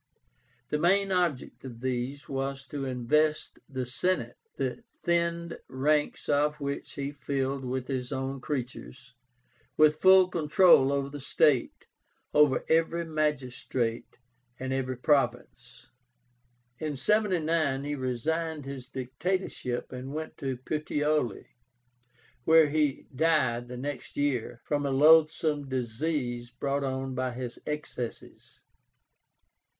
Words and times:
The 0.71 0.79
main 0.79 1.11
object 1.11 1.63
of 1.63 1.81
these 1.81 2.27
was 2.27 2.65
to 2.69 2.85
invest 2.85 3.59
the 3.69 3.85
Senate, 3.85 4.35
the 4.55 4.83
thinned 5.03 5.59
ranks 5.67 6.27
of 6.27 6.59
which 6.59 6.93
he 6.93 7.11
filled 7.11 7.63
with 7.63 7.85
his 7.85 8.11
own 8.11 8.41
creatures, 8.41 9.13
with 9.77 10.01
full 10.01 10.27
control 10.27 10.91
over 10.91 11.07
the 11.07 11.19
state, 11.19 11.85
over 12.33 12.65
every 12.67 13.05
magistrate 13.05 14.17
and 14.59 14.73
every 14.73 14.97
province. 14.97 15.85
In 16.79 16.95
79 16.97 17.83
he 17.83 17.93
resigned 17.93 18.65
his 18.65 18.89
dictatorship 18.89 19.91
and 19.91 20.15
went 20.15 20.35
to 20.39 20.57
Puteoli, 20.57 21.45
where 22.43 22.69
he 22.69 23.05
died 23.15 23.67
the 23.67 23.77
next 23.77 24.17
year, 24.17 24.61
from 24.65 24.83
a 24.83 24.89
loathsome 24.89 25.69
disease 25.69 26.49
brought 26.49 26.83
on 26.83 27.13
by 27.13 27.33
his 27.33 27.59
excesses. 27.67 28.63